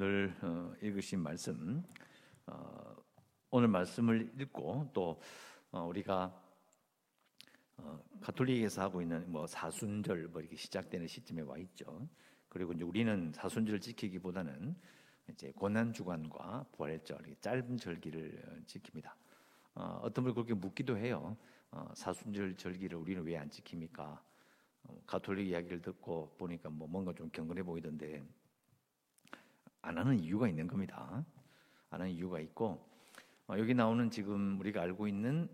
오늘 0.00 0.32
어, 0.42 0.72
읽으신 0.80 1.18
말씀 1.18 1.82
어, 2.46 2.94
오늘 3.50 3.66
말씀을 3.66 4.32
읽고 4.40 4.90
또 4.92 5.20
어, 5.72 5.86
우리가 5.86 6.40
어, 7.78 8.00
가톨릭에서 8.20 8.82
하고 8.82 9.02
있는 9.02 9.28
뭐 9.28 9.44
사순절 9.48 10.28
뭐 10.28 10.40
이렇게 10.40 10.54
시작되는 10.54 11.08
시점에 11.08 11.42
와 11.42 11.58
있죠. 11.58 12.08
그리고 12.48 12.72
이제 12.74 12.84
우리는 12.84 13.32
사순절을 13.34 13.80
지키기보다는 13.80 14.76
이제 15.32 15.50
고난 15.50 15.92
주간과 15.92 16.66
부활절 16.76 17.34
짧은 17.40 17.76
절기를 17.76 18.44
어, 18.46 18.66
지킵니다. 18.66 19.10
어, 19.74 19.98
어떤 20.04 20.22
분 20.26 20.32
그렇게 20.32 20.54
묻기도 20.54 20.96
해요. 20.96 21.36
어, 21.72 21.90
사순절 21.96 22.56
절기를 22.56 22.96
우리는 22.96 23.24
왜 23.24 23.36
안 23.36 23.50
지킵니까? 23.50 23.98
어, 23.98 25.02
가톨릭 25.06 25.48
이야기를 25.48 25.82
듣고 25.82 26.36
보니까 26.38 26.70
뭐 26.70 26.86
뭔가 26.86 27.12
좀 27.12 27.28
경건해 27.30 27.64
보이던데 27.64 28.24
안 29.82 29.98
하는 29.98 30.18
이유가 30.18 30.48
있는 30.48 30.66
겁니다. 30.66 31.24
안 31.90 32.00
하는 32.00 32.12
이유가 32.12 32.40
있고 32.40 32.88
어, 33.46 33.58
여기 33.58 33.74
나오는 33.74 34.10
지금 34.10 34.58
우리가 34.60 34.82
알고 34.82 35.08
있는 35.08 35.48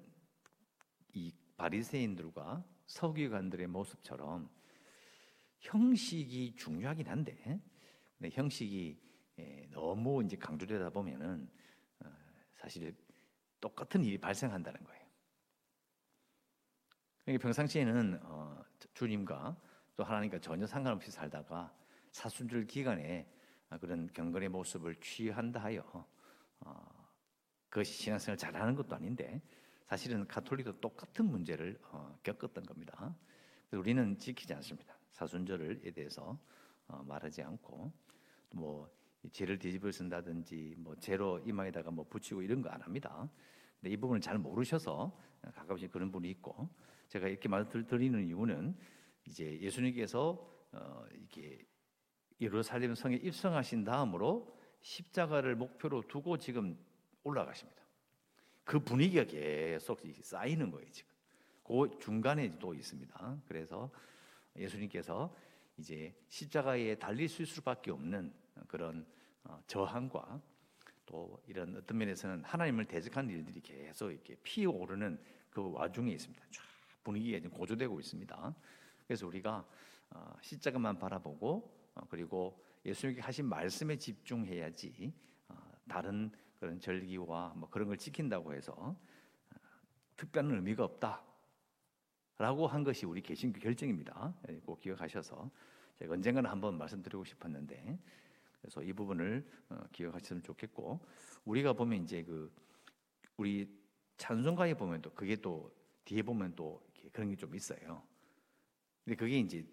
이 1.13 1.33
바리새인들과 1.57 2.65
서기관들의 2.87 3.67
모습처럼 3.69 4.51
형식이 5.61 6.57
중요하긴 6.57 7.09
한데 7.09 7.61
형식이 8.33 9.01
예, 9.39 9.67
너무 9.71 10.23
이제 10.25 10.37
강조되다 10.37 10.91
보면은 10.91 11.49
어, 12.01 12.13
사실 12.55 12.95
똑같은 13.61 14.05
일이 14.05 14.19
발생한다는 14.19 14.83
거예요. 14.85 15.05
그러니까 17.25 17.43
평상시에는 17.43 18.21
어, 18.23 18.63
주님과 18.93 19.57
또 19.97 20.05
하나님과 20.05 20.41
전혀 20.41 20.67
상관없이 20.67 21.11
살다가 21.11 21.75
사순절 22.13 22.67
기간에 22.67 23.29
그런 23.81 24.09
경건의 24.13 24.49
모습을 24.49 24.97
취한다 24.97 25.61
하여 25.63 25.83
어, 26.61 27.09
그것이 27.69 27.93
신앙생활 27.93 28.39
잘하는 28.39 28.75
것도 28.75 28.95
아닌데 28.95 29.43
사실은 29.87 30.27
가톨릭도 30.27 30.81
똑같은 30.81 31.27
문제를 31.27 31.79
어, 31.91 32.19
겪었던 32.23 32.65
겁니다. 32.65 33.15
우리는 33.73 34.19
지키지 34.19 34.55
않습니다. 34.55 34.97
사순절에 35.13 35.91
대해서 35.93 36.39
어, 36.87 37.03
말하지 37.05 37.43
않고 37.43 37.93
뭐 38.53 38.89
죄를 39.33 39.59
뒤집어 39.59 39.91
쓴다든지 39.91 40.75
뭐 40.79 40.95
죄로 40.97 41.41
이마에다가 41.41 41.91
뭐 41.91 42.07
붙이고 42.09 42.43
이런 42.43 42.63
거 42.63 42.71
안 42.71 42.81
합니다. 42.83 43.29
근데 43.81 43.93
이 43.93 43.97
부분을 43.97 44.21
잘 44.21 44.39
모르셔서 44.39 45.19
가끔씩 45.55 45.91
그런 45.91 46.11
분이 46.11 46.31
있고 46.31 46.69
제가 47.09 47.29
이렇게 47.29 47.49
말드리는 47.49 48.27
이유는 48.27 48.77
이제 49.27 49.59
예수님께서 49.61 50.51
어, 50.73 51.05
이게 51.15 51.65
예루살렘 52.41 52.95
성에 52.95 53.17
입성하신 53.17 53.85
다음으로 53.85 54.55
십자가를 54.81 55.57
목표로 55.57 56.03
두고 56.09 56.39
지금 56.39 56.77
올라가십니다. 57.23 57.83
그 58.65 58.79
분위기가 58.81 59.25
계속 59.25 60.01
쌓이는 60.23 60.71
거예요, 60.71 60.91
지금. 60.91 61.13
그 61.63 61.99
중간에도 62.01 62.75
있습니다. 62.75 63.43
그래서 63.47 63.91
예수님께서 64.57 65.35
이제 65.79 66.15
십자가에 66.29 66.95
달릴 66.97 67.29
수밖에 67.29 67.91
없는 67.91 68.33
그런 68.69 69.07
어, 69.45 69.61
저항과 69.67 70.41
또 71.07 71.43
이런 71.47 71.77
어떤 71.77 71.99
면에서는 71.99 72.45
하나님을 72.45 72.87
대적하는 72.87 73.31
일들이 73.31 73.61
계속 73.61 74.11
이렇게 74.11 74.37
피어오르는 74.43 75.19
그 75.51 75.73
와중에 75.73 76.13
있습니다. 76.13 76.45
쫙 76.51 76.63
분위기가 77.03 77.49
고조되고 77.51 78.01
있습니다. 78.01 78.55
그래서 79.07 79.27
우리가 79.27 79.67
어, 80.11 80.37
십자가만 80.41 80.99
바라보고 80.99 81.57
어, 81.57 81.84
그리고 82.09 82.63
예수님께 82.85 83.23
하신 83.23 83.47
말씀에 83.47 83.97
집중해야지 83.97 85.13
다른 85.89 86.31
그런 86.59 86.81
절기와 86.81 87.55
뭐 87.57 87.69
그런 87.69 87.89
걸 87.89 87.97
지킨다고 87.97 88.55
해서 88.55 88.97
특별한 90.17 90.53
의미가 90.53 90.85
없다라고 90.85 92.67
한 92.67 92.85
것이 92.85 93.07
우리 93.07 93.21
개신교 93.21 93.61
결정입니다. 93.61 94.35
예, 94.49 94.61
꼭 94.61 94.81
기억하셔서 94.81 95.51
제가 95.99 96.15
언젠가는 96.15 96.49
한번 96.49 96.79
말씀드리고 96.79 97.25
싶었는데 97.25 97.99
그래서 98.61 98.83
이 98.83 98.93
부분을 98.93 99.47
어, 99.69 99.85
기억하시면 99.93 100.43
좋겠고 100.43 101.01
우리가 101.45 101.73
보면 101.75 102.03
이제 102.03 102.23
그 102.23 102.53
우리 103.37 103.69
찬송가에 104.17 104.75
보면 104.75 105.03
또 105.03 105.11
그게 105.13 105.37
또 105.37 105.71
뒤에 106.05 106.23
보면 106.23 106.55
또 106.55 106.83
그런 107.13 107.29
게 107.29 107.37
좀 107.37 107.55
있어요. 107.55 108.03
근데 109.05 109.17
그게 109.17 109.39
이제 109.39 109.67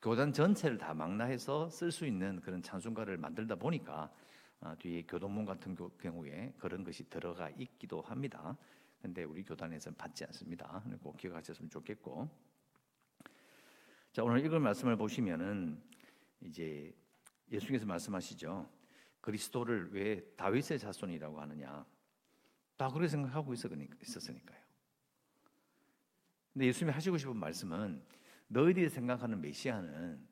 교단 0.00 0.32
전체를 0.32 0.78
다 0.78 0.94
망라해서 0.94 1.68
쓸 1.70 1.90
수 1.90 2.06
있는 2.06 2.40
그런 2.40 2.62
찬송가를 2.62 3.16
만들다 3.16 3.56
보니까 3.56 4.12
어, 4.60 4.74
뒤에 4.78 5.02
교동문 5.02 5.44
같은 5.44 5.76
경우에 6.00 6.54
그런 6.58 6.84
것이 6.84 7.08
들어가 7.08 7.50
있기도 7.50 8.00
합니다. 8.02 8.56
근데 9.02 9.24
우리 9.24 9.42
교단에서는 9.42 9.96
받지 9.96 10.24
않습니다. 10.24 10.82
꼭 11.02 11.16
기억하셨으면 11.16 11.70
좋겠고. 11.70 12.28
자, 14.12 14.24
오늘 14.24 14.44
읽을 14.44 14.58
말씀을 14.58 14.96
보시면은 14.96 15.80
이제 16.40 16.92
예수님께서 17.50 17.86
말씀하시죠. 17.86 18.68
그리스도를 19.20 19.92
왜 19.92 20.20
다윗의 20.36 20.78
자손이라고 20.78 21.40
하느냐? 21.40 21.84
다 22.76 22.88
그렇게 22.88 23.08
생각하고 23.08 23.52
있었으니까요. 23.52 24.58
근데 26.52 26.66
예수님이 26.66 26.92
하시고 26.92 27.18
싶은 27.18 27.36
말씀은 27.36 28.02
너희들이 28.48 28.88
생각하는 28.88 29.40
메시아는 29.40 30.26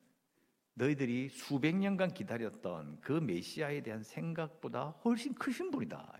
너희들이 0.73 1.29
수백 1.29 1.75
년간 1.75 2.13
기다렸던 2.13 3.01
그 3.01 3.13
메시아에 3.13 3.81
대한 3.81 4.03
생각보다 4.03 4.89
훨씬 5.03 5.33
크신 5.33 5.71
분이다. 5.71 6.19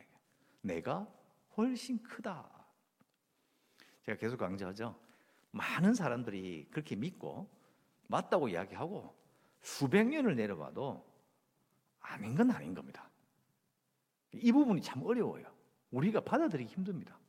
내가 0.62 1.07
훨씬 1.56 2.02
크다. 2.02 2.50
제가 4.03 4.18
계속 4.18 4.38
강조하죠. 4.38 5.00
많은 5.52 5.94
사람들이 5.94 6.68
그렇게 6.72 6.96
믿고 6.96 7.50
맞다고 8.07 8.50
이야기하고 8.50 9.16
수백 9.62 10.07
년을 10.07 10.36
내려봐도 10.36 11.06
아닌 12.00 12.36
건 12.36 12.52
아닌 12.52 12.74
겁니다. 12.74 13.09
이 14.34 14.52
부분이 14.52 14.81
참 14.81 15.03
어려워요. 15.03 15.46
우리가 15.91 16.22
받아들이기 16.22 16.74
힘듭니다. 16.74 17.19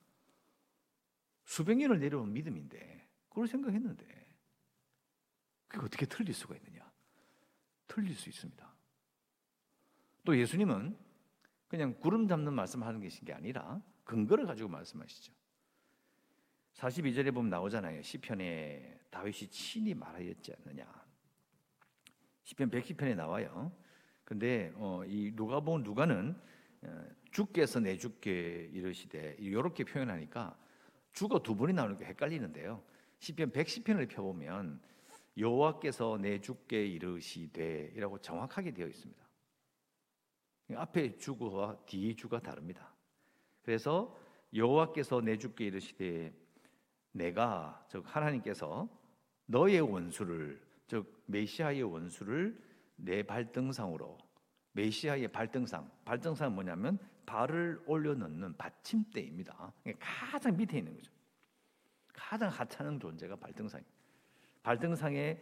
수백 1.45 1.77
년을 1.77 1.99
내려온 1.99 2.33
믿음인데 2.33 3.07
그걸 3.29 3.47
생각했는데 3.49 4.18
그게 5.69 5.85
어떻게 5.85 6.07
틀릴 6.07 6.35
수가 6.35 6.57
있느냐? 6.57 6.91
틀릴 7.87 8.15
수 8.15 8.29
있습니다. 8.29 8.75
또 10.25 10.37
예수님은 10.37 10.97
그냥 11.69 11.95
구름 12.01 12.27
잡는 12.27 12.53
말씀 12.55 12.83
하는 12.83 13.01
계신 13.01 13.25
게 13.25 13.33
아니라 13.33 13.81
근거를 14.05 14.47
가지고 14.47 14.71
말씀하시죠. 14.71 15.33
42절에 16.75 17.35
보면 17.35 17.51
나오잖아요. 17.51 18.03
시편에 18.03 19.01
다윗이 19.11 19.49
친히 19.51 19.95
말하였지 19.95 20.55
않느냐. 20.55 20.87
시편 22.45 22.71
110편에 22.71 23.15
나와요. 23.15 23.73
근데 24.25 24.73
어, 24.77 25.03
이 25.07 25.33
누가 25.35 25.61
본 25.61 25.83
누가는 25.83 26.35
어, 26.83 27.05
주께서 27.31 27.81
내 27.81 27.97
주께 27.97 28.71
이르시되 28.73 29.37
이렇게 29.39 29.85
표현하니까 29.85 30.57
주가 31.13 31.43
두 31.43 31.57
번이 31.57 31.73
나오는 31.73 31.97
게 31.97 32.05
헷갈리는데요. 32.05 32.83
시편 33.19 33.51
110편을 33.51 34.09
펴보면 34.09 34.81
여호와께서 35.39 36.19
내 36.21 36.41
주께 36.41 36.85
이르시되이라고 36.87 38.19
정확하게 38.19 38.73
되어 38.73 38.89
있습니다. 38.89 39.29
앞에 40.75 41.17
주와 41.17 41.77
뒤 41.87 42.15
주가 42.15 42.41
다릅니다. 42.41 42.93
그래서 43.63 44.19
여호와께서 44.55 45.21
내 45.21 45.39
주께 45.39 45.67
이르시되 45.67 46.33
내가 47.13 47.87
즉 47.89 48.05
하나님께서 48.07 48.89
너의 49.47 49.81
원수를 49.81 50.61
즉 50.87 51.23
메시아의 51.27 51.83
원수를 51.83 52.61
내 52.97 53.23
발등상으로 53.23 54.19
메시아의 54.73 55.29
발등상 55.29 55.91
발등상은 56.05 56.55
뭐냐면 56.55 56.99
발을 57.27 57.83
올려놓는 57.87 58.57
받침대입니다. 58.57 59.73
가장 59.99 60.57
밑에 60.57 60.79
있는 60.79 60.95
거죠. 60.95 61.13
가장 62.13 62.51
하찮은 62.51 62.99
존재가 62.99 63.37
발등상. 63.37 63.83
발등상에 64.69 65.41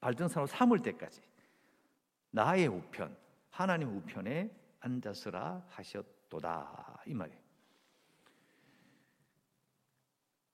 발등상으로 0.00 0.46
삼을 0.46 0.80
때까지 0.80 1.20
나의 2.30 2.66
우편 2.66 3.14
하나님 3.50 3.94
우편에 3.94 4.50
앉았으라 4.80 5.66
하셨도다 5.68 7.02
이 7.08 7.12
말이에요. 7.12 7.38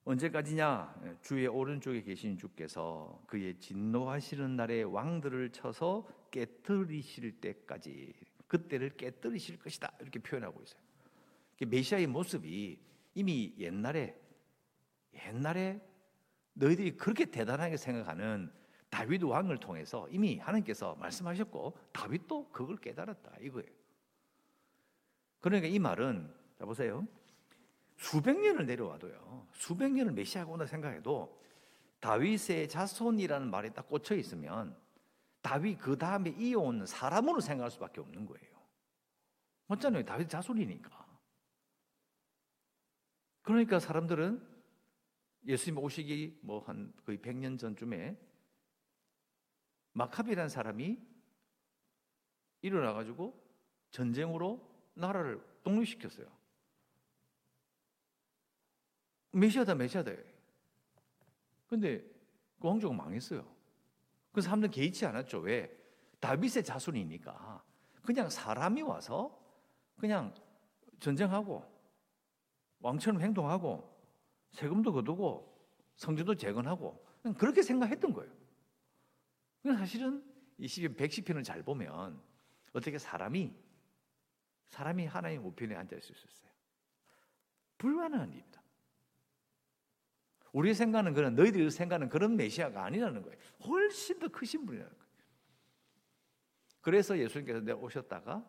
언제까지냐? 0.03 1.19
주의 1.23 1.47
오른쪽에 1.47 2.03
계신 2.03 2.37
주께서 2.37 3.23
그의 3.29 3.61
진노하시는 3.61 4.57
날에 4.57 4.83
왕들을 4.83 5.51
쳐서 5.53 6.09
깨뜨리실 6.33 7.41
때까지 7.41 8.13
그때를 8.49 8.97
깨뜨리실 8.97 9.61
것이다 9.61 9.93
이렇게 10.01 10.19
표현하고 10.19 10.61
있어요. 10.65 10.83
메시아의 11.65 12.09
모습이 12.09 12.77
이미 13.15 13.55
옛날에 13.57 14.21
옛날에 15.15 15.94
너희들이 16.55 16.97
그렇게 16.97 17.27
대단하게 17.27 17.77
생각하는 17.77 18.53
다윗 18.89 19.23
왕을 19.23 19.59
통해서 19.59 20.09
이미 20.09 20.39
하나님께서 20.39 20.95
말씀하셨고 20.97 21.77
다윗도 21.93 22.51
그걸 22.51 22.77
깨달았다 22.77 23.33
이거예요. 23.41 23.69
그러니까 25.41 25.69
이 25.69 25.79
말은 25.79 26.33
자 26.59 26.65
보세요. 26.65 27.07
수백 27.97 28.39
년을 28.41 28.67
내려와도요. 28.67 29.49
수백 29.53 29.93
년을 29.93 30.13
메시아가 30.13 30.51
온다 30.51 30.67
생각해도 30.67 31.41
다윗의 32.01 32.69
자손이라는 32.69 33.51
말에 33.51 33.71
딱 33.71 33.89
꽂혀 33.89 34.15
있으면 34.15 34.77
다윗 35.43 35.79
그 35.79 35.99
다음에 35.99 36.31
이어온 36.31 36.87
사람으로 36.87 37.41
생각할 37.41 37.71
수밖에 37.71 38.01
없는 38.01 38.27
거예요. 38.27 38.55
맞잖아요. 39.67 40.05
다윗 40.05 40.29
자손이니까. 40.29 41.05
그러니까 43.43 43.79
사람들은 43.79 44.54
예수님 45.47 45.79
오시기 45.79 46.41
뭐 46.43 46.61
한 46.61 46.93
거의 47.05 47.19
100년 47.19 47.59
전쯤에 47.59 48.19
마카비라는 49.93 50.49
사람이 50.49 50.99
일어나 52.63 52.93
가지고 52.93 53.41
전쟁으로 53.91 54.67
나라를 54.95 55.45
독립시켰어요. 55.63 56.27
메시아다 59.33 59.75
메시아다. 59.75 60.13
근데 61.67 62.01
그 62.61 62.69
왕조가 62.69 62.95
망했어요. 62.95 63.47
그 64.33 64.41
사람들 64.41 64.71
개의치 64.71 65.05
않았죠. 65.07 65.41
왜? 65.41 65.77
다윗의 66.21 66.65
자손이니까 66.65 67.63
그냥 68.03 68.31
사람이 68.31 68.83
와서 68.83 69.39
그냥 69.97 70.35
전쟁하고 71.01 71.63
왕처럼 72.81 73.21
행동하고 73.21 73.94
세금도 74.55 74.93
거두고 74.93 75.53
성전도 75.97 76.35
재건하고 76.37 77.05
그렇게 77.37 77.63
생각했던 77.63 78.13
거예요. 78.13 78.33
사실은 79.65 80.25
이 80.59 80.69
시편 80.69 80.95
110편을 80.95 81.45
잘 81.45 81.63
보면 81.63 82.21
어떻게 82.73 82.99
사람이 82.99 83.53
사람이 84.69 85.07
하나님 85.07 85.45
우편에 85.45 85.75
앉아 85.75 85.97
있을 85.97 86.15
수 86.15 86.27
있어요. 86.27 86.51
불가능한 87.79 88.33
일입니다. 88.33 88.63
우리 90.53 90.73
생각은 90.73 91.15
그런 91.15 91.35
너희들이 91.35 91.69
생각하는 91.71 92.09
그런 92.09 92.37
메시아가 92.37 92.85
아니라는 92.85 93.23
거예요. 93.23 93.37
훨씬 93.67 94.19
더 94.21 94.29
크신 94.29 94.65
분이라는 94.67 94.91
거예요. 94.91 95.05
그래서 96.81 97.19
예수님께서 97.19 97.77
오셨다가 97.77 98.49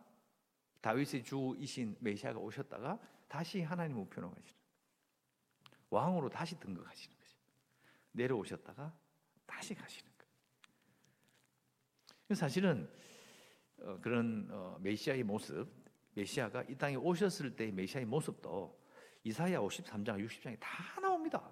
다윗의 0.81 1.24
주이신 1.24 1.98
메시아가 2.00 2.40
오셨다가 2.40 3.00
다시 3.28 3.62
하나님 3.62 3.98
우편으로 3.98 4.31
가시는 4.31 4.65
왕으로 5.90 6.30
다시 6.30 6.60
등극하시는 6.60 7.18
거죠. 7.18 7.38
내려오셨다가 8.12 8.94
다시 9.46 9.76
가시는 9.76 10.12
거예요. 10.18 10.32
사실은 12.36 12.90
어, 13.80 14.00
그런 14.02 14.48
어, 14.52 14.78
메시아의 14.82 15.24
모습, 15.24 15.68
메시아가 16.14 16.64
이 16.64 16.76
땅에 16.76 16.96
오셨을 16.96 17.56
때의 17.56 17.72
메시아의 17.72 18.06
모습도 18.06 18.84
이사야 19.24 19.60
53장, 19.60 20.24
60장에 20.26 20.58
다 20.60 21.00
나옵니다. 21.02 21.52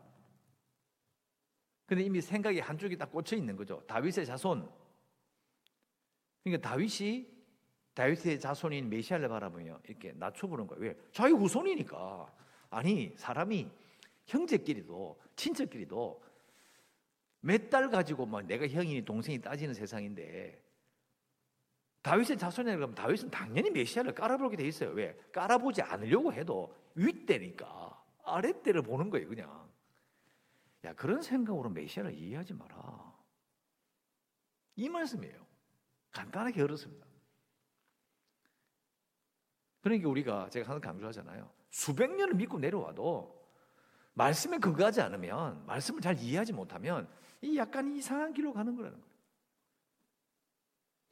근데 1.85 2.03
이미 2.03 2.21
생각이 2.21 2.59
한쪽이 2.59 2.97
딱 2.97 3.11
꽂혀 3.11 3.35
있는 3.35 3.55
거죠. 3.55 3.83
다윗의 3.87 4.25
자손. 4.25 4.69
그러니까 6.43 6.69
다윗이 6.69 7.33
다윗의 7.93 8.39
자손인 8.39 8.89
메시아를 8.89 9.29
바라보며 9.29 9.79
이렇게 9.87 10.13
낮춰보는 10.13 10.67
거예요. 10.67 10.81
왜? 10.81 10.97
자기 11.11 11.33
후손이니까. 11.33 12.33
아니, 12.69 13.13
사람이 13.17 13.69
형제끼리도, 14.25 15.19
친척끼리도 15.35 16.23
몇 17.41 17.69
달 17.69 17.89
가지고 17.89 18.25
막 18.25 18.45
내가 18.45 18.67
형이니 18.67 19.03
동생이 19.03 19.41
따지는 19.41 19.73
세상인데 19.73 20.63
다윗의 22.01 22.37
자손이라 22.37 22.75
그러면 22.75 22.95
다윗은 22.95 23.31
당연히 23.31 23.69
메시아를 23.71 24.13
깔아보게 24.13 24.57
돼 24.57 24.67
있어요. 24.67 24.89
왜? 24.91 25.17
깔아보지 25.31 25.81
않으려고 25.81 26.31
해도 26.33 26.75
윗대니까 26.95 28.03
아랫대를 28.25 28.81
보는 28.81 29.09
거예요, 29.09 29.27
그냥. 29.27 29.71
야, 30.85 30.93
그런 30.95 31.21
생각으로 31.21 31.69
메시아를 31.69 32.13
이해하지 32.13 32.53
마라. 32.53 33.13
이 34.75 34.89
말씀이에요. 34.89 35.45
간단하게 36.11 36.61
어렵습니다. 36.61 37.05
그러니까 39.81 40.09
우리가 40.09 40.49
제가 40.49 40.69
항상 40.69 40.81
강조하잖아요. 40.91 41.49
수백 41.71 42.11
년을 42.15 42.35
믿고 42.35 42.59
내려와도 42.59 43.42
말씀에 44.13 44.57
근거하지 44.57 45.01
않으면 45.01 45.65
말씀을 45.65 46.01
잘 46.01 46.17
이해하지 46.19 46.53
못하면 46.53 47.07
이 47.41 47.57
약간 47.57 47.95
이상한 47.95 48.33
길로 48.33 48.53
가는 48.53 48.75
거라는 48.75 48.99
거예요. 48.99 49.13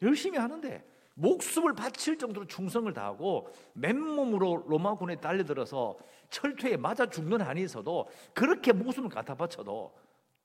열심히 0.03 0.37
하는데 0.37 0.87
목숨을 1.15 1.73
바칠 1.73 2.17
정도로 2.17 2.47
충성을 2.47 2.91
다하고 2.93 3.53
맨몸으로 3.73 4.65
로마군에 4.67 5.17
달려들어서 5.17 5.97
철퇴에 6.29 6.77
맞아 6.77 7.09
죽는 7.09 7.57
있어도 7.57 8.09
그렇게 8.33 8.71
목숨을 8.71 9.09
갖다 9.09 9.35
바쳐도 9.35 9.95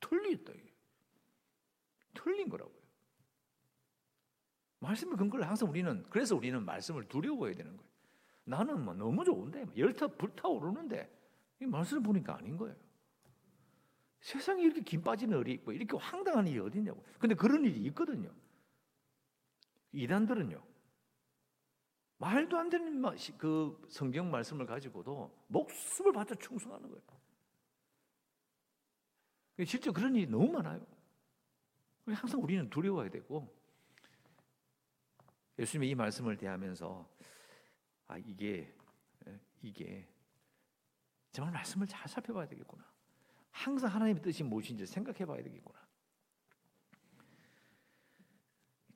틀리다. 0.01 0.53
틀린 2.15 2.49
거라고요. 2.49 2.75
말씀의 4.81 5.17
근거를 5.17 5.49
항상 5.49 5.71
우리는 5.71 6.05
그래서 6.11 6.37
우리는 6.37 6.63
말씀을 6.65 7.09
두려워해야 7.09 7.55
되는 7.57 7.77
거예요. 7.77 7.91
나는 8.45 8.85
뭐 8.85 8.95
너무 8.95 9.25
좋은데 9.25 9.67
열타 9.77 10.09
불타오르는데 10.09 11.11
이 11.61 11.67
말씀을 11.67 12.03
보니까 12.03 12.37
아닌 12.37 12.57
거예요. 12.57 12.77
세상에 14.21 14.63
이렇게 14.63 14.81
김 14.81 15.03
빠진 15.03 15.33
을이 15.33 15.53
있고 15.55 15.73
이렇게 15.73 15.97
황당한 15.97 16.47
일이 16.47 16.59
어디 16.59 16.79
있냐고. 16.79 17.05
근데 17.19 17.35
그런 17.35 17.65
일이 17.65 17.81
있거든요. 17.87 18.33
이단들은요. 19.93 20.63
말도 22.19 22.57
안 22.57 22.69
되는 22.71 23.03
그 23.39 23.81
성경 23.89 24.31
말씀을 24.31 24.67
가지고도 24.67 25.33
목숨을 25.49 26.13
바쳐 26.13 26.35
충성하는 26.35 26.89
거예요. 26.89 27.03
실제 29.65 29.91
그런 29.91 30.15
일이 30.15 30.27
너무 30.27 30.51
많아요. 30.53 30.85
항상 32.07 32.43
우리는 32.43 32.69
두려워야 32.71 33.11
되고 33.11 33.55
예수님의 35.59 35.91
이 35.91 35.95
말씀을 35.95 36.37
대하면서 36.37 37.09
아 38.09 38.19
이게 38.19 38.73
예, 39.27 39.41
이게 39.63 40.09
정말 41.37 41.53
말씀을 41.53 41.87
잘 41.87 42.09
살펴봐야 42.09 42.49
되겠구나. 42.49 42.83
항상 43.51 43.91
하나님의 43.91 44.23
뜻이 44.23 44.43
무엇인지 44.43 44.87
생각해봐야 44.87 45.43
되겠구나. 45.43 45.79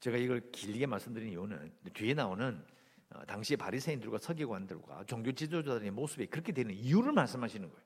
제가 0.00 0.16
이걸 0.16 0.50
길게 0.50 0.86
말씀드린 0.86 1.32
이유는 1.32 1.70
뒤에 1.92 2.14
나오는 2.14 2.64
어, 3.10 3.26
당시 3.26 3.56
바리새인들과 3.56 4.16
서기관들과 4.16 5.04
종교 5.04 5.32
지도자들의 5.32 5.90
모습이 5.90 6.28
그렇게 6.28 6.52
되는 6.52 6.74
이유를 6.74 7.12
말씀하시는 7.12 7.68
거예요. 7.68 7.84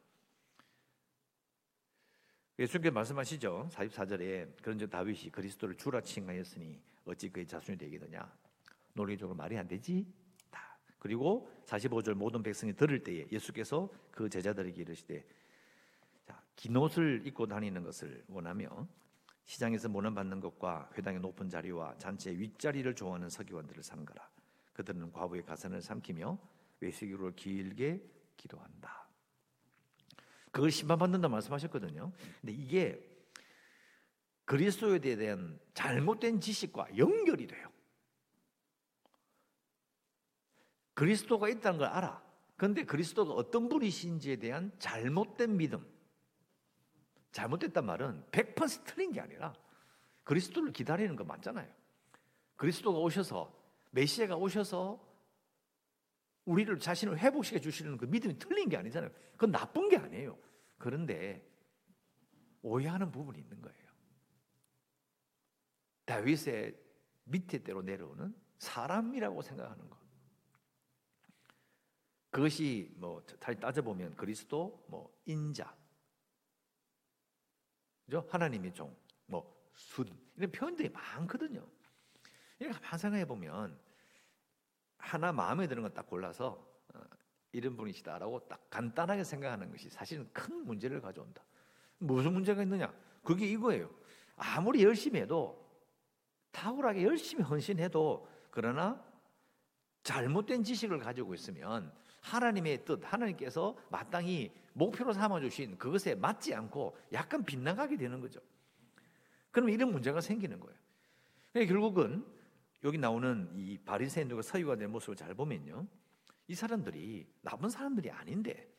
예수님께서 2.61 2.95
말씀하시죠. 2.95 3.71
44절에 3.73 4.63
그런즉 4.63 4.89
다윗이 4.89 5.31
그리스도를 5.31 5.75
주라 5.75 6.01
칭하였으니 6.01 6.81
어찌 7.07 7.29
그의 7.29 7.45
자손이 7.45 7.77
되겠느냐. 7.77 8.33
논리적으로 8.93 9.35
말이 9.35 9.59
안 9.59 9.67
되지. 9.67 10.07
그리고 11.05 11.47
45절 11.67 12.15
모든 12.15 12.43
백성이 12.43 12.73
들을 12.73 13.05
때에 13.05 13.27
예수께서 13.31 13.91
그 14.11 14.27
제자들에게 14.31 14.81
이르시되 14.81 15.23
자, 16.25 16.43
긴 16.57 16.75
옷을 16.79 17.21
입고 17.27 17.47
다니는 17.47 17.83
것을 17.83 18.25
원하며 18.27 18.89
시장에서 19.45 19.91
모난 19.91 20.15
받는 20.15 20.41
것과 20.41 20.89
회당의 20.97 21.21
높은 21.21 21.51
자리와 21.51 21.99
잔치의 21.99 22.39
윗자리를 22.39 22.95
좋아하는 22.95 23.29
서기관들을 23.29 23.83
삼가라. 23.83 24.31
그들은 24.73 25.13
과부의 25.13 25.45
가산을 25.45 25.83
삼키며 25.83 26.39
외식으로 26.81 27.35
길게 27.35 28.03
기도한다. 28.39 29.07
그걸 30.53 30.71
심판받는다 30.71 31.29
말씀하셨거든요. 31.29 32.13
근데 32.41 32.55
이게 32.55 32.99
그리스도에 34.47 35.01
대한 35.01 35.61
잘못된 35.75 36.41
지식과 36.41 36.97
연결이 36.97 37.47
돼요. 37.47 37.74
그리스도가 40.95 41.49
있다는 41.49 41.79
걸 41.79 41.89
알아. 41.89 42.23
그런데 42.57 42.85
그리스도가 42.85 43.33
어떤 43.35 43.69
분이신지에 43.69 44.37
대한 44.37 44.73
잘못된 44.79 45.57
믿음. 45.57 45.85
잘못됐단 47.33 47.85
말은 47.85 48.25
100% 48.31 48.85
틀린 48.85 49.13
게 49.13 49.21
아니라 49.21 49.53
그리스도를 50.23 50.73
기다리는 50.73 51.17
거 51.17 51.25
맞잖아요. 51.25 51.69
그리스도가 52.57 52.99
오셔서 52.99 53.53
메시아가 53.91 54.37
오셔서 54.37 55.05
우리를 56.45 56.79
자신을 56.79 57.19
회복시켜 57.19 57.59
주시는 57.59 57.97
그 57.97 58.05
믿음이 58.05 58.39
틀린 58.39 58.69
게 58.69 58.77
아니잖아요. 58.77 59.11
그건 59.33 59.51
나쁜 59.51 59.89
게 59.89 59.97
아니에요. 59.97 60.39
그런데 60.79 61.45
오해하는 62.63 63.11
부분이 63.11 63.39
있는 63.39 63.61
거예요. 63.61 63.85
다윗의 66.05 66.79
밑에 67.25 67.63
대로 67.63 67.83
내려오는 67.83 68.35
사람이라고 68.59 69.43
생각하는 69.43 69.89
것. 69.91 70.04
그것이 72.35 72.93
뭐 72.97 73.23
따져보면 73.39 74.17
그리스도 74.17 74.85
뭐 74.89 75.17
인자 75.25 75.73
그죠? 78.05 78.27
하나님의 78.29 78.75
종, 78.75 78.93
뭐 79.27 79.65
순 79.77 80.07
이런 80.37 80.51
표현들이 80.51 80.89
많거든요. 80.89 81.65
이렇게 82.59 82.77
가만 82.81 82.99
생각해 82.99 83.25
보면 83.25 83.79
하나 84.99 85.33
마음에 85.33 85.69
드는 85.69 85.83
거딱 85.85 86.09
골라서 86.09 86.67
어, 86.95 87.01
이런 87.53 87.77
분이시다라고 87.77 88.49
딱 88.49 88.69
간단하게 88.69 89.23
생각하는 89.23 89.71
것이 89.71 89.89
사실은 89.89 90.29
큰 90.33 90.65
문제를 90.65 91.01
가져온다. 91.01 91.45
무슨 91.99 92.33
문제가 92.33 92.63
있느냐? 92.63 92.93
그게 93.23 93.47
이거예요. 93.47 93.91
아무리 94.37 94.83
열심히 94.83 95.21
해도 95.21 95.65
탁월하게 96.51 97.05
열심히 97.05 97.45
헌신해도 97.45 98.29
그러나 98.51 99.05
잘못된 100.03 100.65
지식을 100.65 100.99
가지고 100.99 101.35
있으면 101.35 101.93
하나님의 102.25 102.85
뜻, 102.87 103.01
하나님께서 103.05 103.77
마땅히 103.91 104.51
목표로 104.73 105.13
삼아 105.13 105.41
주신 105.41 105.77
그것에 105.77 106.15
맞지 106.15 106.55
않고 106.55 106.97
약간 107.13 107.45
빗나가게 107.45 107.97
되는 107.97 108.21
거죠. 108.21 108.41
그럼 109.51 109.69
이런 109.69 109.93
문제가 109.93 110.21
생기는 110.21 110.59
거예요. 110.59 110.77
그러니까 111.53 111.73
결국은 111.73 112.25
여기 112.83 112.99
나오는 112.99 113.51
이 113.55 113.79
바리새인들과 113.79 114.43
서유가 114.43 114.75
된 114.77 114.91
모습을 114.91 115.17
잘 115.17 115.35
보면요. 115.35 115.87
이 116.49 116.55
사람들이 116.55 117.27
나쁜 117.43 117.69
사람들이 117.69 118.11
아닌데 118.11 118.71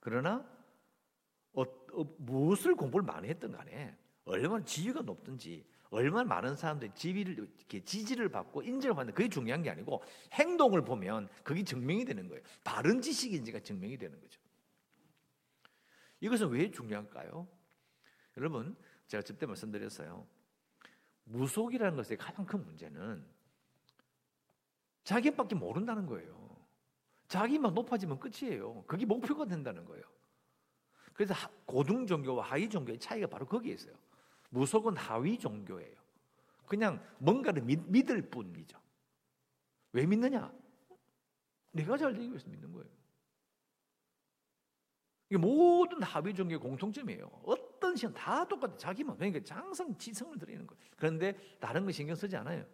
그러나 0.00 0.46
어, 1.52 1.62
어, 1.62 2.16
무엇을 2.18 2.74
공부를 2.74 3.04
많이 3.04 3.28
했던 3.28 3.52
간에 3.52 3.96
얼마나 4.24 4.64
지위가 4.64 5.02
높든지 5.02 5.64
얼마나 5.90 6.24
많은 6.24 6.56
사람들이 6.56 6.92
지위를 6.94 7.34
이렇게 7.34 7.84
지지를 7.84 8.28
받고 8.28 8.62
인정을 8.62 8.94
받는 8.94 9.14
그게 9.14 9.28
중요한 9.28 9.62
게 9.62 9.70
아니고 9.70 10.02
행동을 10.32 10.84
보면 10.84 11.28
그게 11.44 11.62
증명이 11.62 12.04
되는 12.04 12.28
거예요. 12.28 12.42
바른 12.64 13.00
지식인지가 13.00 13.60
증명이 13.60 13.96
되는 13.96 14.20
거죠. 14.20 14.40
이것은 16.20 16.48
왜 16.48 16.70
중요할까요? 16.70 17.46
여러분, 18.36 18.76
제가 19.06 19.22
저때 19.22 19.46
말씀드렸어요. 19.46 20.26
무속이라는 21.24 21.96
것의 21.96 22.16
가장 22.18 22.44
큰 22.46 22.64
문제는 22.64 23.24
자기밖에 25.04 25.54
모른다는 25.54 26.06
거예요. 26.06 26.56
자기만 27.28 27.74
높아지면 27.74 28.18
끝이에요. 28.20 28.84
그게 28.86 29.04
목표가 29.04 29.46
된다는 29.46 29.84
거예요. 29.84 30.04
그래서 31.12 31.34
고등 31.64 32.06
종교와 32.06 32.44
하위 32.44 32.68
종교의 32.68 32.98
차이가 32.98 33.26
바로 33.26 33.46
거기에 33.46 33.74
있어요. 33.74 33.94
무속은 34.50 34.96
하위 34.96 35.38
종교예요. 35.38 35.96
그냥 36.66 37.02
뭔가를 37.18 37.62
믿, 37.62 37.80
믿을 37.88 38.28
뿐이죠. 38.30 38.78
왜 39.92 40.06
믿느냐? 40.06 40.52
내가 41.72 41.96
잘 41.96 42.12
되기 42.12 42.28
위해서 42.28 42.48
믿는 42.48 42.72
거예요. 42.72 42.88
이게 45.28 45.38
모든 45.38 46.02
하위 46.02 46.34
종교의 46.34 46.60
공통점이에요. 46.60 47.26
어떤 47.44 47.96
시간 47.96 48.14
다 48.14 48.46
똑같아. 48.46 48.76
자기만. 48.76 49.16
그러니까 49.16 49.54
항상 49.54 49.96
지성을 49.98 50.38
드리는 50.38 50.66
거예요. 50.66 50.82
그런데 50.96 51.36
다른 51.58 51.84
거 51.84 51.90
신경 51.90 52.14
쓰지 52.14 52.36
않아요. 52.36 52.64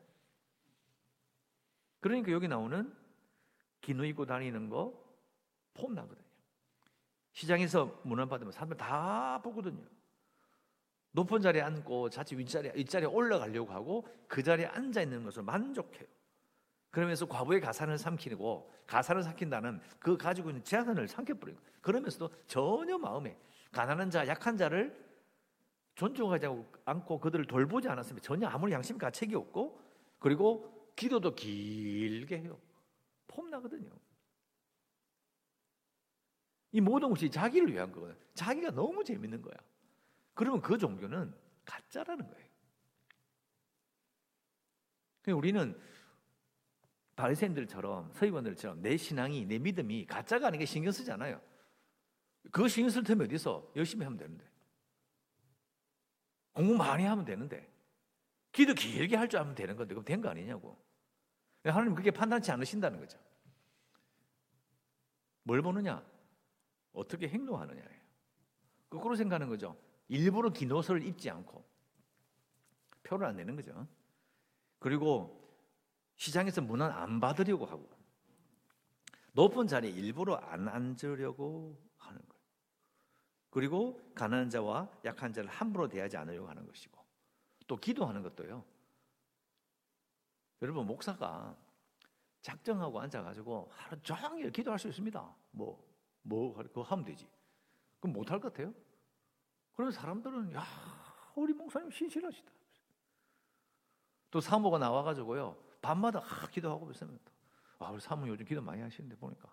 그러니까 2.00 2.33
여기 2.33 2.49
나오는 2.49 2.95
기누 3.81 4.05
입고 4.07 4.26
다니는 4.26 4.69
거 4.69 5.00
폼나거든요. 5.75 6.23
시장에서 7.33 8.00
문안 8.05 8.29
받으면 8.29 8.52
사람들 8.52 8.76
다 8.76 9.41
보거든요. 9.43 9.87
높은 11.12 11.40
자리에 11.40 11.62
앉고 11.62 12.11
자칫 12.11 12.37
윗자리에, 12.37 12.73
윗자리에 12.75 13.07
올라가려고 13.07 13.73
하고 13.73 14.07
그 14.26 14.42
자리에 14.42 14.66
앉아 14.66 15.02
있는 15.02 15.23
것을 15.23 15.42
만족해요. 15.42 16.07
그러면서 16.90 17.26
과부의 17.26 17.61
가산을 17.61 17.97
삼키고 17.99 18.71
가산을 18.87 19.23
삼킨다는 19.23 19.81
그 19.99 20.16
가지고 20.16 20.50
있는 20.50 20.64
재산을 20.64 21.09
삼켜버리고 21.09 21.59
그러면서도 21.81 22.31
전혀 22.47 22.99
마음에 22.99 23.37
가난한 23.73 24.11
자, 24.11 24.26
약한 24.26 24.57
자를 24.57 24.95
존중하지 25.95 26.47
않고 26.85 27.21
그들을 27.21 27.47
돌보지 27.47 27.88
않았으면 27.88 28.21
전혀 28.23 28.49
아무리 28.49 28.73
양심 28.73 28.99
가책이 28.99 29.35
없고 29.35 29.81
그리고 30.19 30.92
기도도 30.97 31.35
길게 31.35 32.38
해요. 32.40 32.59
폼나거든요. 33.28 33.90
이 36.73 36.81
모든 36.81 37.11
것이 37.11 37.31
자기를 37.31 37.73
위한 37.73 37.92
거거든. 37.92 38.16
자기가 38.35 38.71
너무 38.71 39.04
재밌는 39.04 39.42
거야. 39.42 39.54
그러면 40.35 40.61
그 40.61 40.79
종교는 40.79 41.35
가짜라는 41.65 42.29
거예요. 42.29 42.47
우리는 45.37 45.81
바리새인들처럼 47.17 48.12
서기관들처럼 48.15 48.83
내 48.83 48.97
신앙이 48.97 49.45
내 49.47 49.59
믿음이 49.59 50.07
가짜가 50.07 50.49
아닌 50.49 50.59
게 50.59 50.67
신경 50.67 50.91
쓰지 50.93 51.12
않아요. 51.12 51.41
그거 52.51 52.67
신경 52.67 52.91
쓸 52.91 53.05
테면 53.05 53.27
어디서 53.27 53.73
열심히 53.77 54.05
하면 54.05 54.17
되는데 54.19 54.45
공부 56.53 56.75
많이 56.75 57.05
하면 57.05 57.25
되는데 57.25 57.71
기도 58.51 58.75
길게 58.75 59.17
할 59.17 59.29
줄 59.29 59.39
알면 59.41 59.55
되는 59.55 59.77
건데 59.77 59.95
그럼 59.95 60.05
된 60.05 60.21
거 60.21 60.29
아니냐고. 60.29 60.77
하나님 61.65 61.95
그게 61.95 62.11
판단치 62.11 62.51
않으신다는 62.51 62.99
거죠. 62.99 63.19
뭘 65.45 65.62
보느냐? 65.62 66.05
어떻게 66.93 67.29
행동하느냐예요. 67.29 68.03
거꾸로 68.91 69.15
생각하는 69.15 69.49
거죠. 69.49 69.77
일부러 70.12 70.50
긴 70.50 70.71
옷을 70.71 71.02
입지 71.07 71.31
않고 71.31 71.64
표를 73.02 73.26
안 73.26 73.37
내는 73.37 73.57
거죠. 73.57 73.88
그리고 74.78 75.40
시장에서 76.16 76.61
문안 76.61 76.90
안 76.92 77.19
받으려고 77.19 77.64
하고 77.64 77.88
높은 79.33 79.66
자리에 79.66 79.90
일부러 79.90 80.35
안 80.35 80.69
앉으려고 80.69 81.81
하는 81.97 82.21
거예요. 82.28 82.45
그리고 83.49 84.12
가난한 84.14 84.50
자와 84.50 84.90
약한 85.07 85.33
자를 85.33 85.49
함부로 85.49 85.88
대하지 85.88 86.19
않으려고 86.19 86.47
하는 86.47 86.66
것이고 86.66 87.02
또 87.66 87.78
기도하는 87.78 88.23
것도요. 88.23 88.62
여러분 90.61 90.87
목사가 90.87 91.57
작정하고 92.42 93.00
앉아가지고 93.00 93.71
하루 93.73 94.02
종일 94.02 94.52
기도할 94.52 94.78
수 94.78 94.88
있습니다. 94.88 95.35
뭐, 95.52 95.83
뭐, 96.21 96.54
그거 96.54 96.83
하면 96.83 97.02
되지. 97.02 97.26
그럼 97.99 98.12
못할 98.12 98.38
것 98.38 98.52
같아요? 98.52 98.75
그러면 99.75 99.93
사람들은, 99.93 100.55
야, 100.55 100.64
우리 101.35 101.52
목사님 101.52 101.91
신실하시다. 101.91 102.50
또 104.31 104.41
사모가 104.41 104.79
나와가지고요, 104.79 105.57
밤마다 105.81 106.21
아, 106.21 106.47
기도하고 106.49 106.91
있습니다. 106.91 107.31
아, 107.79 107.91
우리 107.91 108.00
사모 108.00 108.29
요즘 108.29 108.45
기도 108.45 108.62
많이 108.62 108.81
하시는데 108.81 109.17
보니까. 109.17 109.52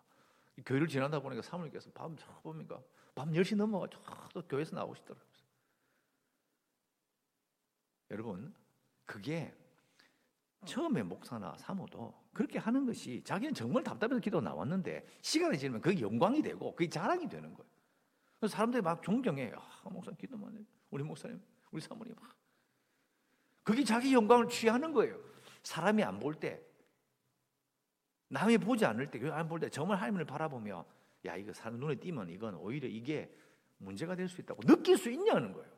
교회를 0.65 0.87
지나다 0.87 1.19
보니까 1.19 1.41
사모님께서 1.41 1.89
밤 1.91 2.15
보니까 2.43 2.81
밤 3.15 3.31
10시 3.31 3.55
넘어가지고 3.55 4.03
또 4.33 4.41
교회에서 4.47 4.75
나오시더라고요. 4.75 5.29
여러분, 8.11 8.53
그게 9.05 9.53
처음에 10.65 11.03
목사나 11.03 11.55
사모도 11.57 12.13
그렇게 12.33 12.59
하는 12.59 12.85
것이 12.85 13.23
자기는 13.23 13.53
정말 13.53 13.83
답답해서 13.83 14.19
기도 14.19 14.41
나왔는데 14.41 15.05
시간이 15.21 15.57
지나면 15.57 15.81
그게 15.81 16.01
영광이 16.01 16.41
되고 16.41 16.75
그게 16.75 16.89
자랑이 16.89 17.27
되는 17.27 17.53
거예요. 17.53 17.69
사람들이 18.47 18.81
막 18.81 19.01
존경해. 19.03 19.51
아, 19.55 19.89
목사 19.89 20.11
기도만 20.11 20.55
해. 20.55 20.65
우리 20.89 21.03
목사님, 21.03 21.41
우리 21.71 21.81
사모님. 21.81 22.15
그게 23.63 23.83
자기 23.83 24.13
영광을 24.13 24.47
취하는 24.49 24.93
거예요. 24.93 25.19
사람이 25.63 26.01
안 26.03 26.19
볼 26.19 26.35
때, 26.35 26.61
남이 28.29 28.57
보지 28.59 28.85
않을 28.85 29.11
때, 29.11 29.19
안 29.29 29.47
볼 29.49 29.59
때 29.59 29.69
정말 29.69 29.97
하나님을 29.97 30.25
바라보며 30.25 30.85
야 31.25 31.35
이거 31.35 31.51
사람 31.51 31.79
눈에 31.79 31.95
띄면 31.95 32.29
이건 32.29 32.55
오히려 32.55 32.87
이게 32.87 33.29
문제가 33.77 34.15
될 34.15 34.27
수 34.29 34.39
있다고 34.41 34.61
느낄 34.63 34.97
수 34.97 35.09
있냐는 35.09 35.51
거예요. 35.53 35.69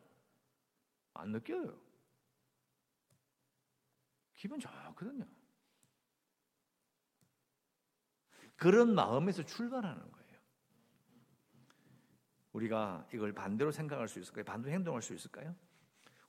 안 1.13 1.31
느껴요. 1.31 1.77
기분 4.35 4.59
좋거든요. 4.59 5.25
그런 8.55 8.93
마음에서 8.93 9.43
출발하는 9.43 10.11
거예요. 10.11 10.20
우리가 12.65 13.07
이걸 13.13 13.33
반대로 13.33 13.71
생각할 13.71 14.07
수 14.07 14.19
있을까요? 14.19 14.43
반대로 14.45 14.73
행동할 14.73 15.01
수 15.01 15.13
있을까요? 15.13 15.55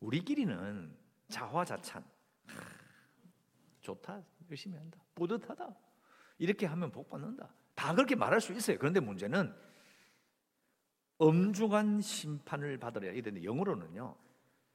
우리끼리는 0.01 0.97
자화자찬. 1.29 2.05
좋다. 3.81 4.23
열심히 4.51 4.77
한다. 4.77 4.99
뿌듯하다. 5.15 5.75
이렇게 6.39 6.67
하면 6.67 6.91
복 6.91 7.09
받는다. 7.11 7.53
다 7.75 7.95
그렇게 7.95 8.15
말할 8.15 8.41
수 8.41 8.53
있어요. 8.53 8.79
그런데 8.79 9.01
문제는 9.01 9.55
엄중한 11.19 12.01
심판을 12.01 12.79
받으려 12.79 13.12
이랬는데 13.12 13.45
영어로는요. 13.45 14.17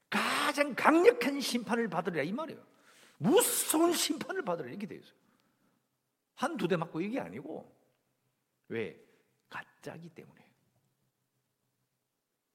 가장 0.09 0.73
강력한 0.75 1.39
심판을 1.41 1.89
받으려 1.89 2.23
이 2.23 2.31
말이에요. 2.31 2.63
무서운 3.17 3.93
심판을 3.93 4.43
받으려 4.43 4.69
이렇게 4.69 4.85
되어 4.87 4.99
있어요. 4.99 5.17
한 6.35 6.55
두 6.57 6.67
대 6.67 6.77
맞고 6.77 7.01
이게 7.01 7.19
아니고 7.19 7.75
왜? 8.69 9.03
가짜기 9.49 10.09
때문에. 10.09 10.46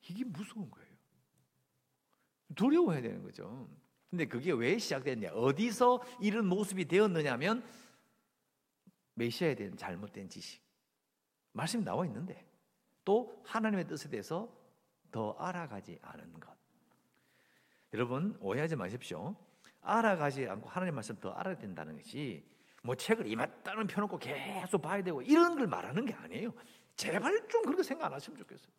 이게 0.08 0.24
무서운 0.24 0.70
거예요. 0.70 0.92
두려워해야 2.54 3.02
되는 3.02 3.22
거죠. 3.22 3.68
근데 4.10 4.26
그게 4.26 4.52
왜 4.52 4.78
시작됐냐? 4.78 5.32
어디서 5.32 6.02
이런 6.20 6.46
모습이 6.46 6.84
되었느냐면 6.86 7.64
메시아에 9.14 9.54
대한 9.54 9.76
잘못된 9.76 10.28
지식. 10.28 10.62
말씀이 11.52 11.82
나와 11.84 12.04
있는데 12.06 12.46
또 13.04 13.42
하나님의 13.44 13.86
뜻에 13.86 14.08
대해서 14.08 14.54
더 15.10 15.32
알아가지 15.32 15.98
않은 16.02 16.40
것. 16.40 16.50
여러분 17.94 18.36
오해하지 18.40 18.76
마십시오. 18.76 19.34
알아가지 19.80 20.48
않고 20.48 20.68
하나님 20.68 20.94
말씀 20.94 21.18
더 21.20 21.30
알아야 21.32 21.56
된다는 21.56 21.96
것이 21.96 22.44
뭐 22.82 22.94
책을 22.94 23.26
이만따는 23.26 23.86
펴놓고 23.86 24.18
계속 24.18 24.80
봐야 24.80 25.02
되고 25.02 25.22
이런 25.22 25.56
걸 25.56 25.66
말하는 25.66 26.04
게 26.04 26.14
아니에요. 26.14 26.52
제발 26.96 27.48
좀 27.48 27.62
그렇게 27.62 27.82
생각 27.82 28.06
안 28.06 28.14
하시면 28.14 28.38
좋겠어요. 28.38 28.72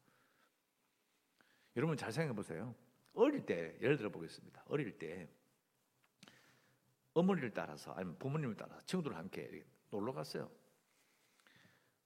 여러분 1.75 1.97
잘 1.97 2.11
생각해 2.11 2.35
보세요. 2.35 2.75
어릴 3.13 3.45
때 3.45 3.77
예를 3.81 3.97
들어 3.97 4.09
보겠습니다. 4.09 4.63
어릴 4.67 4.97
때 4.97 5.29
어머니를 7.13 7.51
따라서 7.51 7.91
아니면 7.93 8.17
부모님을 8.17 8.55
따라서 8.55 8.81
친구들과 8.85 9.17
함께 9.17 9.63
놀러 9.89 10.13
갔어요. 10.13 10.49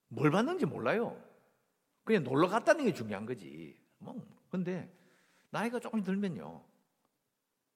뭘 0.09 0.31
봤는지 0.31 0.65
몰라요. 0.65 1.21
그냥 2.03 2.23
놀러 2.23 2.47
갔다는 2.47 2.85
게 2.85 2.93
중요한 2.93 3.25
거지. 3.25 3.79
뭐 3.99 4.15
근데 4.49 4.93
나이가 5.49 5.79
조금 5.79 6.01
들면요. 6.01 6.63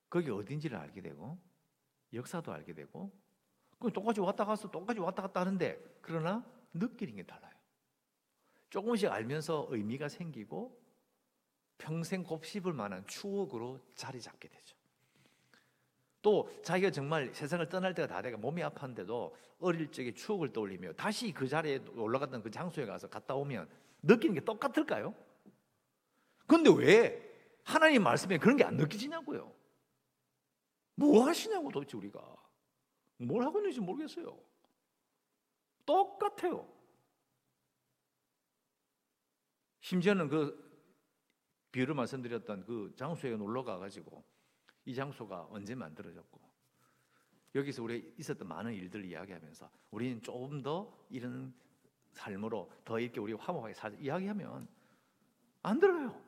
거기 0.10 0.30
어딘지를 0.30 0.78
알게 0.78 1.02
되고 1.02 1.38
역사도 2.14 2.52
알게 2.52 2.74
되고 2.74 3.12
그 3.80 3.92
똑같이 3.92 4.20
왔다 4.20 4.46
갔어 4.46 4.70
똑같이 4.70 5.00
왔다 5.00 5.22
갔다 5.22 5.42
하는데 5.42 5.98
그러나 6.02 6.46
느끼는 6.74 7.16
게 7.16 7.24
달라요. 7.24 7.52
조금씩 8.70 9.10
알면서 9.10 9.68
의미가 9.70 10.10
생기고 10.10 10.81
평생 11.82 12.24
곱씹을 12.24 12.74
만한 12.74 13.06
추억으로 13.08 13.80
자리 13.96 14.22
잡게 14.22 14.48
되죠. 14.48 14.78
또 16.22 16.52
자기가 16.64 16.92
정말 16.92 17.34
세상을 17.34 17.68
떠날 17.70 17.96
때가 17.96 18.08
다 18.08 18.22
돼가 18.22 18.38
몸이 18.38 18.62
아팠는데도 18.62 19.34
어릴 19.60 19.92
적의 19.92 20.14
추억을 20.14 20.54
떠올리며 20.54 20.94
다시 20.94 21.32
그 21.32 21.48
자리에 21.48 21.80
올라갔던 21.96 22.44
그 22.44 22.52
장소에 22.52 22.86
가서 22.86 23.08
갔다 23.08 23.34
오면 23.34 23.68
느끼는 24.04 24.36
게 24.36 24.42
똑같을까요? 24.42 25.16
근데 26.46 26.70
왜 26.70 27.60
하나님 27.64 28.04
말씀에 28.04 28.38
그런 28.38 28.58
게 28.58 28.64
안 28.64 28.78
느껴지냐고요? 28.78 29.52
뭐 30.96 31.26
하시냐고 31.26 31.72
도대체 31.72 31.98
우리가 31.98 32.22
뭘 33.18 33.44
하고 33.44 33.58
있는지 33.58 33.80
모르겠어요. 33.80 34.38
똑같아요. 35.88 36.72
심지어는 39.80 40.30
그 40.30 40.71
비유를 41.72 41.96
말씀드렸던 41.96 42.66
그 42.66 42.94
장소에 42.96 43.36
놀러 43.36 43.64
가가지고 43.64 44.24
이 44.86 44.96
장소가 44.96 45.48
언제 45.50 45.76
만들어졌고 45.76 46.42
여기서 47.56 47.84
우리 47.84 48.14
있었던 48.18 48.48
많은 48.48 48.74
일들을 48.74 49.06
이야기하면서 49.06 49.70
우리는 49.92 50.22
조금 50.22 50.62
더 50.62 51.06
이런 51.10 51.54
삶으로 52.12 52.72
더 52.84 53.00
이렇게 53.00 53.20
우리 53.20 53.34
화목하게 53.34 53.74
살 53.74 53.94
이야기하면 54.00 54.68
안 55.64 55.80
들어요. 55.80 56.22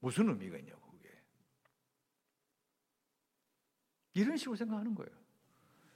무슨 0.00 0.28
의미가 0.28 0.56
있냐고 0.58 0.90
그게. 0.90 1.10
이런 4.14 4.36
식으로 4.36 4.56
생각하는 4.56 4.94
거예요. 4.94 5.10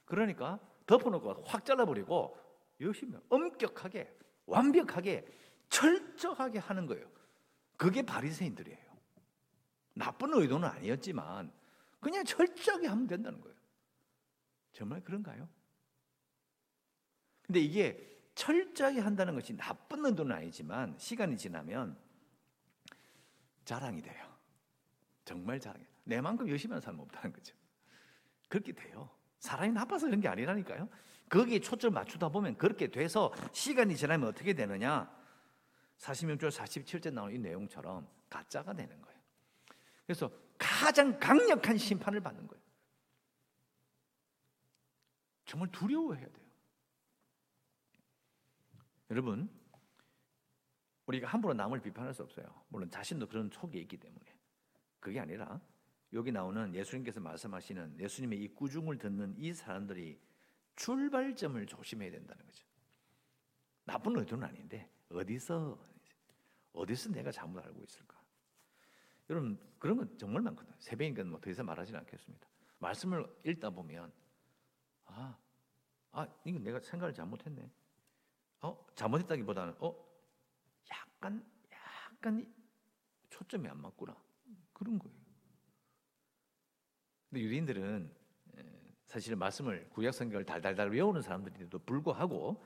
그러니까 0.04 0.60
덮어놓고 0.86 1.44
확 1.44 1.64
잘라버리고 1.64 2.38
열심히 2.80 3.18
엄격하게 3.28 4.14
완벽하게 4.46 5.26
철저하게 5.68 6.58
하는 6.58 6.86
거예요. 6.86 7.10
그게 7.76 8.02
바리새인들이에요. 8.02 8.78
나쁜 9.94 10.34
의도는 10.34 10.68
아니었지만 10.68 11.52
그냥 12.00 12.24
철저하게 12.24 12.86
하면 12.88 13.06
된다는 13.06 13.40
거예요. 13.40 13.56
정말 14.72 15.02
그런가요? 15.02 15.48
근데 17.42 17.60
이게 17.60 18.14
철저하게 18.34 19.00
한다는 19.00 19.34
것이 19.34 19.56
나쁜 19.56 20.04
의도는 20.06 20.34
아니지만 20.34 20.96
시간이 20.98 21.36
지나면 21.36 21.96
자랑이 23.64 24.02
돼요. 24.02 24.34
정말 25.24 25.60
자랑이. 25.60 25.84
내 26.04 26.20
만큼 26.20 26.48
열심히 26.48 26.72
하는 26.72 26.80
사람 26.80 27.00
없다는 27.00 27.32
거죠. 27.32 27.54
그렇게 28.48 28.72
돼요. 28.72 29.08
사람이 29.38 29.72
나빠서 29.72 30.06
그런 30.06 30.20
게 30.20 30.28
아니라니까요. 30.28 30.88
거기에 31.28 31.60
초점 31.60 31.94
맞추다 31.94 32.28
보면 32.28 32.56
그렇게 32.56 32.90
돼서 32.90 33.32
시간이 33.52 33.96
지나면 33.96 34.28
어떻게 34.28 34.52
되느냐? 34.52 35.10
46절 35.98 36.50
47절 36.50 37.12
나오는 37.12 37.34
이 37.34 37.38
내용처럼 37.38 38.08
가짜가 38.28 38.72
되는 38.72 39.00
거예요. 39.00 39.20
그래서 40.06 40.30
가장 40.58 41.18
강력한 41.18 41.76
심판을 41.78 42.20
받는 42.20 42.46
거예요. 42.46 42.62
정말 45.44 45.70
두려워해야 45.70 46.26
돼요. 46.26 46.44
여러분, 49.10 49.48
우리가 51.06 51.28
함부로 51.28 51.54
남을 51.54 51.80
비판할 51.80 52.14
수 52.14 52.22
없어요. 52.22 52.46
물론 52.68 52.90
자신도 52.90 53.28
그런 53.28 53.50
촉이 53.50 53.78
있기 53.82 53.98
때문에. 53.98 54.24
그게 55.00 55.20
아니라 55.20 55.60
여기 56.14 56.32
나오는 56.32 56.74
예수님께서 56.74 57.20
말씀하시는 57.20 58.00
예수님의 58.00 58.42
이 58.42 58.48
꾸중을 58.54 58.98
듣는 58.98 59.34
이 59.36 59.52
사람들이 59.52 60.18
출발점을 60.76 61.66
조심해야 61.66 62.10
된다는 62.10 62.44
거죠. 62.46 62.64
나쁜 63.84 64.16
의도는 64.16 64.48
아닌데 64.48 64.90
어디서 65.14 65.78
어디서 66.72 67.10
내가 67.10 67.30
잘못 67.30 67.64
알고 67.64 67.82
있을까? 67.84 68.20
여러분 69.30 69.58
그런 69.78 69.96
건 69.96 70.18
정말 70.18 70.42
많거든요. 70.42 70.74
새벽이니까 70.78 71.24
뭐 71.24 71.40
더 71.40 71.50
이상 71.50 71.66
말하지는 71.66 72.00
않겠습니다. 72.00 72.46
말씀을 72.78 73.26
읽다 73.44 73.70
보면 73.70 74.12
아, 75.06 75.36
아 76.12 76.28
이거 76.44 76.58
내가 76.58 76.80
생각을 76.80 77.14
잘못했네. 77.14 77.70
어 78.60 78.86
잘못했다기보다는 78.94 79.74
어 79.80 79.94
약간 80.90 81.44
약간 81.70 82.54
초점이 83.30 83.68
안 83.68 83.80
맞구나 83.80 84.16
그런 84.72 84.98
거예요. 84.98 85.16
근데 87.30 87.42
유대인들은 87.42 88.14
사실 89.06 89.36
말씀을 89.36 89.88
구약 89.90 90.12
성경을 90.14 90.44
달달달 90.44 90.90
외우는 90.90 91.22
사람들인데도 91.22 91.78
불구하고 91.80 92.64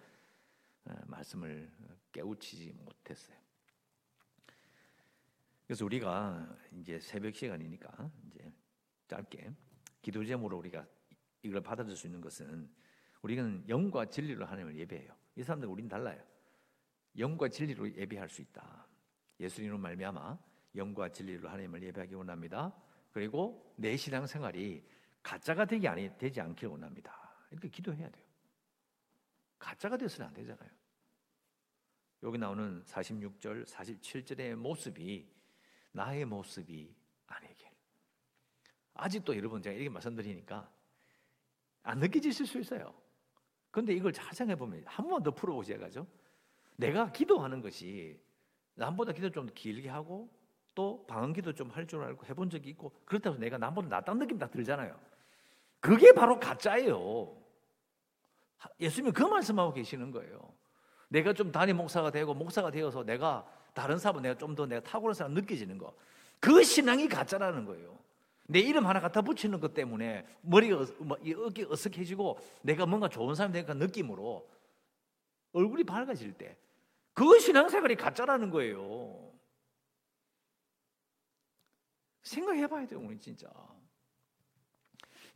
말씀을 1.07 1.71
깨우치지 2.13 2.73
못했어요. 2.73 3.37
그래서 5.67 5.85
우리가 5.85 6.57
이제 6.73 6.99
새벽 6.99 7.35
시간이니까 7.35 8.11
이제 8.27 8.53
짧게 9.07 9.53
기도 10.01 10.25
제목으로 10.25 10.59
우리가 10.59 10.87
이걸 11.43 11.61
받아줄 11.61 11.95
수 11.95 12.07
있는 12.07 12.21
것은 12.21 12.71
우리는 13.23 13.65
영과 13.69 14.07
진리로 14.07 14.47
하나님을 14.47 14.77
예배해요. 14.77 15.15
이 15.37 15.43
사람들 15.43 15.69
우리는 15.69 15.89
달라요. 15.89 16.23
영과 17.19 17.49
진리로 17.49 17.91
예배할 17.95 18.29
수 18.29 18.41
있다. 18.43 18.87
예수님으로 19.41 19.79
말미암아 19.79 20.39
영과 20.77 21.09
진리로 21.09 21.49
하나님을 21.49 21.83
예배하기 21.83 22.15
원합니다. 22.15 22.75
그리고 23.13 23.75
내 23.77 23.97
신앙 23.97 24.27
생활이 24.27 24.87
가짜가 25.23 25.65
되지 25.65 25.89
않기를 26.41 26.71
원합니다. 26.71 27.13
이렇게 27.51 27.69
기도해야 27.69 28.09
돼요. 28.09 28.28
가짜가 29.59 29.97
되서는 29.97 30.29
안 30.29 30.35
되잖아요. 30.35 30.71
여기 32.23 32.39
나오는 32.39 32.83
46절, 32.85 33.65
47절의 33.67 34.55
모습이 34.57 35.29
나의 35.93 36.25
모습이 36.25 36.95
아니길. 37.27 37.69
아직도 38.95 39.37
여러분 39.37 39.63
제가 39.63 39.75
이렇게 39.75 39.89
말씀드리니까 39.89 40.71
안 41.85 41.99
느껴지실 42.01 42.47
수 42.47 42.59
있어요. 42.59 42.95
그런데 43.71 43.95
이걸 43.95 44.13
잘 44.13 44.35
생각해 44.35 44.57
보면 44.59 44.83
한 44.87 45.05
번만 45.07 45.23
더 45.23 45.31
풀어보셔야죠. 45.31 46.07
내가 46.77 47.13
기도하는 47.13 47.61
것이 47.61 48.21
남보다 48.75 49.13
기도 49.13 49.31
좀 49.31 49.49
길게 49.55 49.89
하고 49.89 50.29
또 50.75 51.05
방언기도 51.07 51.53
좀 51.55 51.71
할 51.71 51.87
줄 51.87 52.03
알고 52.03 52.27
해본 52.27 52.51
적이 52.51 52.71
있고 52.71 52.93
그렇다고 53.05 53.37
내가 53.37 53.59
남보다 53.59 53.89
낫다는 53.89 54.21
느낌 54.21 54.39
딱 54.39 54.51
들잖아요. 54.51 54.99
그게 55.81 56.13
바로 56.13 56.39
가짜예요. 56.41 57.38
예수님이 58.81 59.13
그 59.13 59.23
말씀하고 59.23 59.73
계시는 59.73 60.11
거예요. 60.11 60.41
내가 61.09 61.33
좀 61.33 61.53
단임 61.53 61.77
목사가 61.77 62.11
되고 62.11 62.35
목사가 62.35 62.71
되어서 62.71 63.05
내가 63.05 63.47
다른 63.75 63.99
사람 63.99 64.23
내가 64.23 64.37
좀 64.37 64.55
더 64.55 64.67
내가 64.67 64.83
탁월한 64.83 65.15
사람 65.15 65.35
느껴지는 65.35 65.79
거. 65.79 65.95
그 66.41 66.63
신앙이 66.63 67.09
가짜라는 67.09 67.65
거예요. 67.65 67.99
내 68.47 68.61
이름 68.61 68.87
하나 68.87 69.01
갖다 69.01 69.23
붙이는 69.23 69.61
것 69.61 69.75
때문에 69.75 70.27
머리가 70.41 70.87
뭐, 70.99 71.19
어깨 71.47 71.65
어색해지고 71.65 72.39
내가 72.63 72.87
뭔가 72.87 73.09
좋은 73.09 73.35
사람이 73.35 73.53
되니까 73.53 73.75
느낌으로 73.75 74.49
얼굴이 75.53 75.85
밝아질 75.85 76.33
때 76.35 76.57
그 77.19 77.41
신앙생활이 77.41 77.97
가짜라는 77.97 78.49
거예요. 78.51 79.33
생각해 82.23 82.69
봐야 82.69 82.87
돼요, 82.87 83.01
우리 83.01 83.19
진짜. 83.19 83.49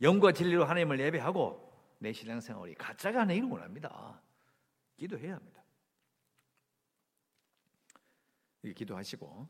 영과 0.01 0.31
진리로 0.31 0.63
하나님을 0.63 0.97
예배하고 1.01 1.72
내 2.03 2.11
신앙생활이 2.11 2.75
가짜가 2.75 3.21
아니길 3.21 3.45
원합니다. 3.45 4.21
기도해야 4.97 5.37
합니다. 5.37 5.63
기도하시고 8.75 9.47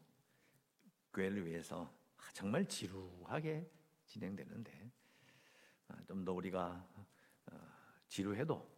교회를 1.13 1.47
위해서 1.47 1.91
정말 2.31 2.67
지루하게 2.67 3.67
진행되는데 4.05 4.91
아, 5.87 6.03
좀더 6.05 6.31
우리가 6.33 6.87
어, 7.47 7.59
지루해도 8.07 8.71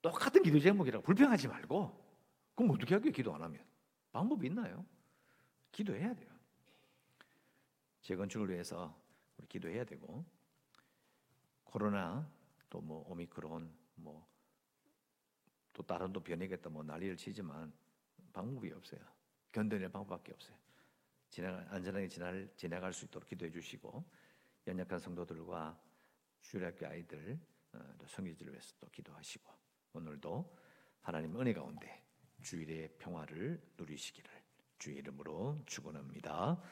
똑같은 0.00 0.42
기도 0.42 0.58
제목이라고 0.58 1.04
불평하지 1.04 1.48
말고 1.48 2.02
그럼 2.54 2.70
어떻게 2.70 2.94
하게 2.94 3.10
기도 3.10 3.34
안 3.34 3.42
하면 3.42 3.62
방법이 4.10 4.46
있나요? 4.46 4.86
기도해야 5.70 6.14
돼요. 6.14 6.30
재건축을 8.00 8.48
위해서 8.48 8.98
우리 9.36 9.46
기도해야 9.48 9.84
되고 9.84 10.24
코로나 11.64 12.26
또 12.70 12.80
뭐 12.80 13.04
오미크론 13.08 13.72
뭐 13.96 14.36
또 15.76 15.82
다른 15.82 16.10
또 16.10 16.20
변이겠다 16.20 16.70
뭐 16.70 16.82
난리를 16.82 17.18
치지만 17.18 17.70
방법이 18.32 18.72
없어요. 18.72 19.00
견뎌낼 19.52 19.90
방법밖에 19.90 20.32
없어요. 20.32 20.56
지나 21.28 21.66
안전하게 21.68 22.08
지날 22.08 22.48
지나갈 22.56 22.94
수 22.94 23.04
있도록 23.04 23.28
기도해 23.28 23.50
주시고 23.50 24.02
연약한 24.66 24.98
성도들과 24.98 25.78
주일학교 26.40 26.86
아이들 26.86 27.38
어, 27.74 27.78
또 27.98 28.06
성교지를 28.06 28.54
위해서 28.54 28.74
또 28.80 28.88
기도하시고 28.88 29.52
오늘도 29.92 30.56
하나님 31.02 31.38
은혜 31.38 31.52
가운데 31.52 32.02
주일의 32.40 32.96
평화를 32.96 33.60
누리시기를 33.76 34.30
주의 34.78 34.96
이름으로 34.96 35.62
축원합니다. 35.66 36.58